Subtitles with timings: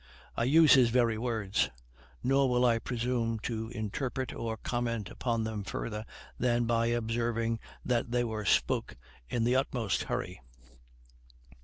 [0.35, 1.69] I use his very words;
[2.23, 6.07] nor will I presume to interpret or comment upon them farther
[6.39, 8.95] than by observing that they were spoke
[9.29, 10.41] in the utmost hurry.